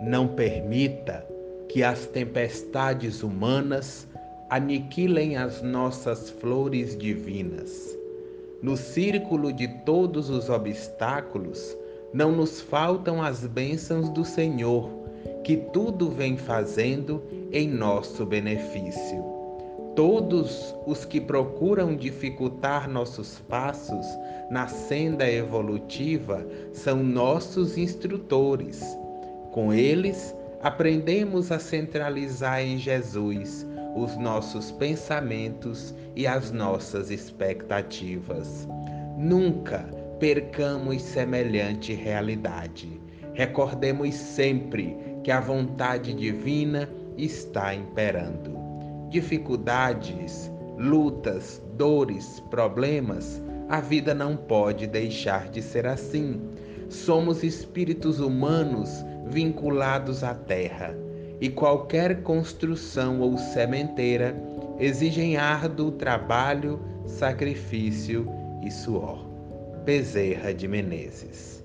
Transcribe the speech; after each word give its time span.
Não 0.00 0.28
permita 0.28 1.26
que 1.68 1.82
as 1.82 2.06
tempestades 2.06 3.22
humanas 3.22 4.06
aniquilem 4.48 5.36
as 5.36 5.60
nossas 5.60 6.30
flores 6.30 6.96
divinas. 6.96 7.96
No 8.62 8.76
círculo 8.76 9.52
de 9.52 9.68
todos 9.84 10.30
os 10.30 10.48
obstáculos, 10.48 11.76
não 12.12 12.32
nos 12.32 12.60
faltam 12.60 13.22
as 13.22 13.46
bênçãos 13.46 14.08
do 14.10 14.24
Senhor, 14.24 14.88
que 15.44 15.56
tudo 15.56 16.10
vem 16.10 16.36
fazendo 16.36 17.22
em 17.52 17.68
nosso 17.68 18.24
benefício. 18.24 19.24
Todos 19.94 20.74
os 20.86 21.04
que 21.04 21.20
procuram 21.20 21.96
dificultar 21.96 22.88
nossos 22.88 23.40
passos 23.48 24.06
na 24.48 24.68
senda 24.68 25.28
evolutiva 25.30 26.46
são 26.72 27.02
nossos 27.02 27.76
instrutores. 27.76 28.96
Com 29.52 29.72
eles, 29.72 30.34
aprendemos 30.62 31.50
a 31.50 31.58
centralizar 31.58 32.62
em 32.62 32.78
Jesus 32.78 33.66
os 33.96 34.16
nossos 34.16 34.70
pensamentos 34.72 35.94
e 36.14 36.26
as 36.26 36.50
nossas 36.50 37.10
expectativas. 37.10 38.68
Nunca 39.16 39.88
percamos 40.20 41.02
semelhante 41.02 41.94
realidade. 41.94 43.00
Recordemos 43.34 44.14
sempre 44.14 44.96
que 45.22 45.30
a 45.30 45.40
vontade 45.40 46.12
divina 46.12 46.88
está 47.16 47.74
imperando. 47.74 48.56
Dificuldades, 49.10 50.50
lutas, 50.76 51.62
dores, 51.76 52.40
problemas, 52.50 53.42
a 53.68 53.80
vida 53.80 54.14
não 54.14 54.36
pode 54.36 54.86
deixar 54.86 55.48
de 55.48 55.62
ser 55.62 55.86
assim. 55.86 56.40
Somos 56.88 57.42
espíritos 57.42 58.18
humanos 58.18 59.04
vinculados 59.30 60.24
à 60.24 60.34
terra 60.34 60.94
e 61.40 61.48
qualquer 61.48 62.22
construção 62.22 63.20
ou 63.20 63.38
sementeira 63.38 64.36
exigem 64.78 65.36
árduo 65.36 65.92
trabalho, 65.92 66.80
sacrifício 67.06 68.28
e 68.64 68.70
suor. 68.70 69.26
Bezerra 69.84 70.52
de 70.52 70.68
Menezes 70.68 71.58